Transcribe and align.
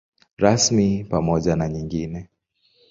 Rasmi 0.37 1.03
pamoja 1.09 1.55
na 1.55 1.67
nyingine. 1.69 2.29